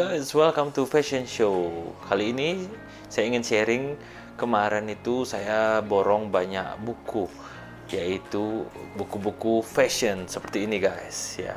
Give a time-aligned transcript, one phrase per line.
[0.00, 1.68] guys, welcome to Fashion Show.
[2.08, 2.64] Kali ini
[3.12, 4.00] saya ingin sharing
[4.40, 7.28] kemarin itu saya borong banyak buku
[7.92, 8.64] yaitu
[8.96, 11.52] buku-buku fashion seperti ini guys ya.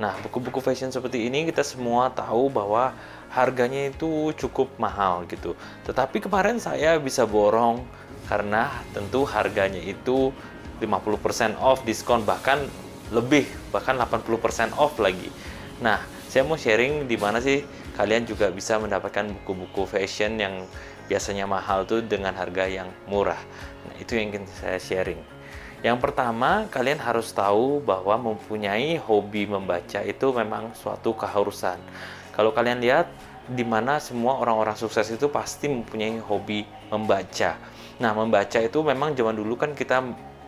[0.00, 2.96] Nah, buku-buku fashion seperti ini kita semua tahu bahwa
[3.28, 5.52] harganya itu cukup mahal gitu.
[5.84, 7.84] Tetapi kemarin saya bisa borong
[8.32, 10.32] karena tentu harganya itu
[10.80, 12.64] 50% off diskon bahkan
[13.12, 15.28] lebih bahkan 80% off lagi.
[15.84, 16.00] Nah,
[16.32, 17.60] saya mau sharing di mana sih
[17.92, 20.64] kalian juga bisa mendapatkan buku-buku fashion yang
[21.04, 23.36] biasanya mahal tuh dengan harga yang murah.
[23.84, 25.20] Nah, itu yang ingin saya sharing.
[25.84, 31.76] Yang pertama, kalian harus tahu bahwa mempunyai hobi membaca itu memang suatu keharusan.
[32.32, 33.12] Kalau kalian lihat
[33.44, 37.60] di mana semua orang-orang sukses itu pasti mempunyai hobi membaca.
[38.00, 40.00] Nah, membaca itu memang zaman dulu kan kita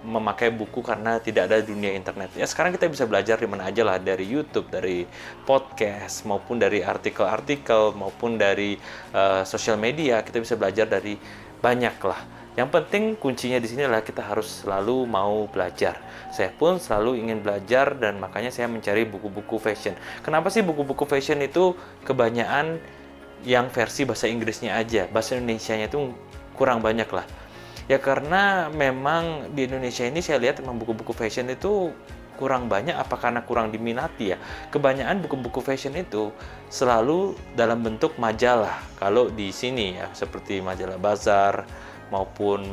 [0.05, 2.37] memakai buku karena tidak ada dunia internet.
[2.37, 5.09] Ya sekarang kita bisa belajar di mana aja lah dari YouTube, dari
[5.49, 8.77] podcast maupun dari artikel-artikel maupun dari
[9.17, 11.17] uh, sosial media kita bisa belajar dari
[11.59, 12.21] banyak lah.
[12.55, 15.99] Yang penting kuncinya di sini adalah kita harus selalu mau belajar.
[16.31, 19.99] Saya pun selalu ingin belajar dan makanya saya mencari buku-buku fashion.
[20.23, 21.75] Kenapa sih buku-buku fashion itu
[22.07, 22.79] kebanyakan
[23.43, 26.15] yang versi bahasa Inggrisnya aja, bahasa Indonesia-nya itu
[26.55, 27.27] kurang banyak lah
[27.85, 31.93] Ya karena memang di Indonesia ini saya lihat memang buku-buku fashion itu
[32.35, 34.39] kurang banyak apa karena kurang diminati ya.
[34.73, 36.33] Kebanyakan buku-buku fashion itu
[36.73, 38.81] selalu dalam bentuk majalah.
[38.97, 41.69] Kalau di sini ya seperti majalah Bazar
[42.09, 42.65] maupun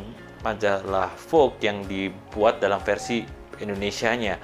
[0.42, 3.22] majalah Vogue yang dibuat dalam versi
[3.62, 4.42] Indonesianya.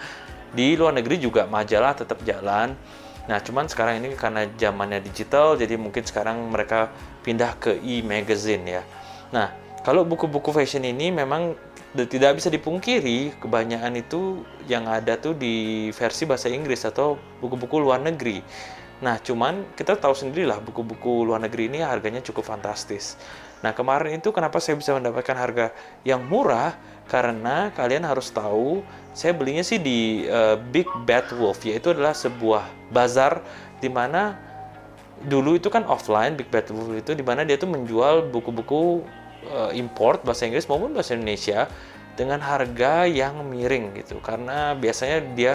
[0.53, 2.77] Di luar negeri juga majalah tetap jalan.
[3.27, 6.87] Nah, cuman sekarang ini karena zamannya digital, jadi mungkin sekarang mereka
[7.27, 8.83] pindah ke e-magazine ya.
[9.35, 9.51] Nah,
[9.87, 11.55] kalau buku-buku fashion ini memang
[11.95, 18.03] tidak bisa dipungkiri kebanyakan itu yang ada tuh di versi bahasa Inggris atau buku-buku luar
[18.03, 18.43] negeri.
[18.99, 23.15] Nah, cuman kita tahu sendirilah buku-buku luar negeri ini harganya cukup fantastis.
[23.63, 25.71] Nah, kemarin itu kenapa saya bisa mendapatkan harga
[26.03, 26.75] yang murah?
[27.07, 28.83] Karena kalian harus tahu,
[29.15, 33.39] saya belinya sih di uh, Big Bad Wolf, yaitu adalah sebuah bazar
[33.79, 34.35] di mana
[35.23, 39.07] dulu itu kan offline Big Bad Wolf itu di mana dia tuh menjual buku-buku
[39.45, 41.69] uh, import bahasa Inggris maupun bahasa Indonesia
[42.17, 44.17] dengan harga yang miring gitu.
[44.19, 45.53] Karena biasanya dia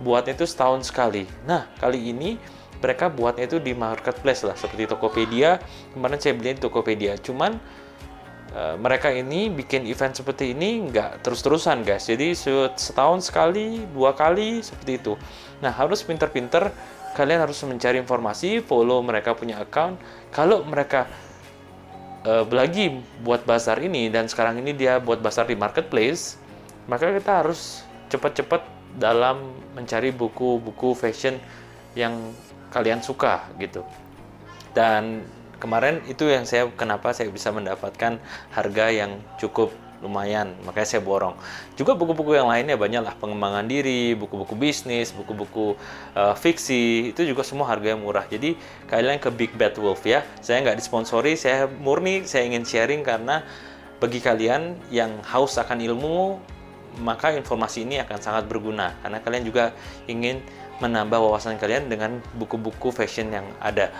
[0.00, 1.28] buatnya itu setahun sekali.
[1.44, 2.40] Nah kali ini
[2.80, 5.60] mereka buatnya itu di marketplace lah seperti Tokopedia.
[5.92, 7.20] Kemarin saya beli di Tokopedia.
[7.20, 7.60] Cuman
[8.56, 12.08] uh, mereka ini bikin event seperti ini nggak terus-terusan guys.
[12.08, 12.32] Jadi
[12.72, 15.12] setahun sekali dua kali seperti itu.
[15.60, 16.72] Nah harus pinter-pinter.
[17.10, 19.98] Kalian harus mencari informasi follow mereka punya account.
[20.30, 21.10] Kalau mereka
[22.24, 26.36] uh, lagi buat bazar ini dan sekarang ini dia buat bazar di marketplace,
[26.88, 28.66] maka kita harus cepat-cepat
[28.98, 31.38] dalam mencari buku-buku fashion
[31.94, 32.34] yang
[32.74, 33.86] kalian suka gitu.
[34.74, 35.26] Dan
[35.58, 38.18] kemarin itu yang saya kenapa saya bisa mendapatkan
[38.54, 39.70] harga yang cukup
[40.00, 41.36] lumayan makanya saya borong.
[41.76, 45.76] Juga buku-buku yang lainnya banyak lah pengembangan diri buku-buku bisnis buku-buku
[46.16, 48.24] uh, fiksi itu juga semua harganya murah.
[48.26, 48.56] Jadi
[48.88, 50.24] kalian ke Big Bad Wolf ya.
[50.40, 53.44] Saya nggak disponsori saya murni saya ingin sharing karena
[54.00, 56.40] bagi kalian yang haus akan ilmu
[57.04, 58.96] maka informasi ini akan sangat berguna.
[59.04, 59.76] Karena kalian juga
[60.10, 60.42] ingin
[60.80, 63.92] menambah wawasan kalian dengan buku-buku fashion yang ada.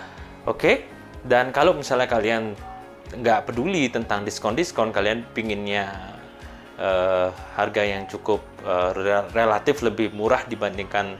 [0.43, 0.57] Oke?
[0.57, 0.75] Okay?
[1.21, 2.57] dan kalau misalnya kalian
[3.11, 6.15] nggak peduli tentang diskon-diskon kalian pinginnya
[6.79, 7.27] uh,
[7.59, 8.95] harga yang cukup uh,
[9.35, 11.19] relatif lebih murah dibandingkan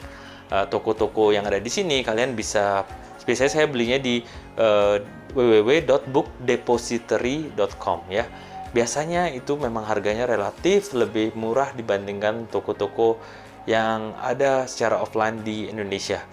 [0.52, 2.84] eh, toko-toko uh, yang ada di sini kalian bisa
[3.24, 4.24] biasanya saya belinya di
[4.57, 5.00] uh,
[5.31, 8.25] www.bookdepository.com ya.
[8.72, 13.19] Biasanya itu memang harganya relatif lebih murah dibandingkan toko-toko
[13.68, 16.23] yang ada secara offline di Indonesia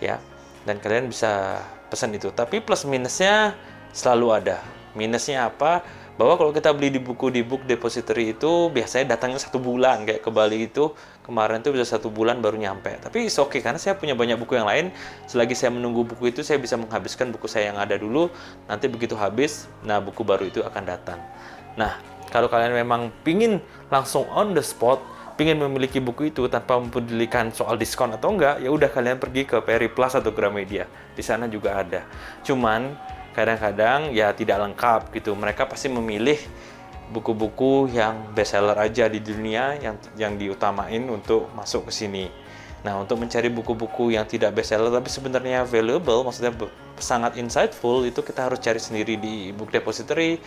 [0.00, 0.20] ya.
[0.68, 2.30] Dan kalian bisa pesan itu.
[2.32, 3.56] Tapi plus minusnya
[3.96, 4.60] selalu ada
[4.96, 5.84] Minusnya apa?
[6.16, 10.24] Bahwa kalau kita beli di buku di book depository itu biasanya datangnya satu bulan kayak
[10.24, 10.96] ke Bali itu
[11.28, 12.96] kemarin tuh bisa satu bulan baru nyampe.
[13.04, 14.88] Tapi oke okay, karena saya punya banyak buku yang lain.
[15.28, 18.32] Selagi saya menunggu buku itu saya bisa menghabiskan buku saya yang ada dulu.
[18.64, 21.20] Nanti begitu habis, nah buku baru itu akan datang.
[21.76, 22.00] Nah
[22.32, 23.60] kalau kalian memang pingin
[23.92, 25.04] langsung on the spot,
[25.36, 29.60] pingin memiliki buku itu tanpa mempedulikan soal diskon atau enggak, ya udah kalian pergi ke
[29.60, 30.88] Peri Plus atau Gramedia.
[31.12, 32.08] Di sana juga ada.
[32.40, 32.96] Cuman
[33.36, 35.36] kadang-kadang ya tidak lengkap gitu.
[35.36, 36.40] Mereka pasti memilih
[37.12, 42.26] buku-buku yang bestseller aja di dunia yang yang diutamain untuk masuk ke sini.
[42.82, 46.54] Nah, untuk mencari buku-buku yang tidak bestseller tapi sebenarnya valuable, maksudnya
[46.96, 50.40] sangat insightful, itu kita harus cari sendiri di book depository.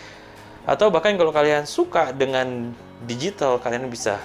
[0.65, 2.73] Atau bahkan kalau kalian suka dengan
[3.05, 4.17] digital, kalian bisa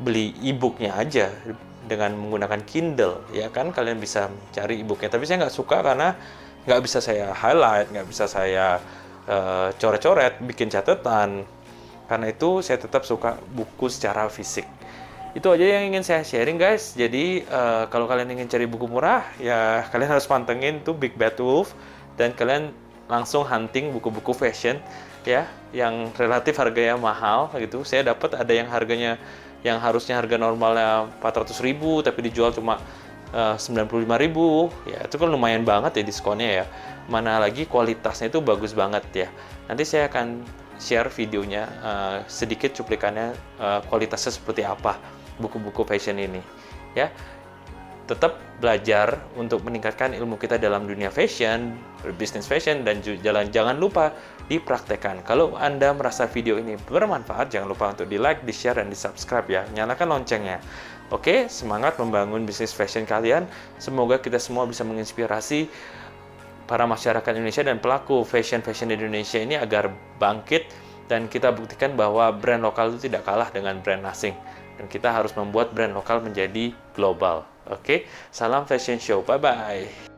[0.00, 1.32] beli e-booknya aja
[1.86, 6.18] dengan menggunakan Kindle ya kan kalian bisa cari e-booknya tapi saya nggak suka karena
[6.66, 8.82] nggak bisa saya highlight nggak bisa saya
[9.30, 11.46] uh, coret-coret bikin catatan.
[12.06, 14.66] Karena itu saya tetap suka buku secara fisik.
[15.34, 16.94] Itu aja yang ingin saya sharing guys.
[16.94, 19.58] Jadi uh, kalau kalian ingin cari buku murah ya
[19.94, 21.74] kalian harus pantengin tuh Big Bad Wolf.
[22.16, 22.72] Dan kalian
[23.06, 24.82] langsung hunting buku-buku fashion
[25.22, 27.82] ya yang relatif harganya mahal gitu.
[27.82, 29.18] Saya dapat ada yang harganya
[29.66, 32.78] yang harusnya harga normalnya 400 ribu tapi dijual cuma
[33.36, 36.64] uh, 95 ribu ya itu kan lumayan banget ya diskonnya ya
[37.06, 39.28] mana lagi kualitasnya itu bagus banget ya
[39.68, 40.42] nanti saya akan
[40.80, 44.96] share videonya uh, sedikit cuplikannya uh, kualitasnya seperti apa
[45.36, 46.40] buku-buku fashion ini
[46.96, 47.12] ya
[48.06, 51.74] tetap belajar untuk meningkatkan ilmu kita dalam dunia fashion,
[52.16, 54.14] bisnis fashion, dan jalan jangan lupa
[54.46, 55.26] dipraktekkan.
[55.26, 58.96] Kalau Anda merasa video ini bermanfaat, jangan lupa untuk di like, di share, dan di
[58.96, 59.66] subscribe ya.
[59.74, 60.62] Nyalakan loncengnya.
[61.14, 63.46] Oke, semangat membangun bisnis fashion kalian.
[63.78, 65.70] Semoga kita semua bisa menginspirasi
[66.66, 70.66] para masyarakat Indonesia dan pelaku fashion-fashion di Indonesia ini agar bangkit
[71.06, 74.34] dan kita buktikan bahwa brand lokal itu tidak kalah dengan brand asing.
[74.76, 77.46] Dan kita harus membuat brand lokal menjadi global.
[77.70, 79.22] Oke, salam fashion show.
[79.22, 80.15] Bye bye.